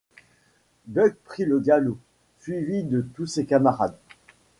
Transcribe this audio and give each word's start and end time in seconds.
Buck 0.87 1.15
prit 1.25 1.45
le 1.45 1.59
galop, 1.59 1.99
suivi 2.39 2.81
de 2.83 3.01
tous 3.13 3.27
ses 3.27 3.45
camarades. 3.45 3.99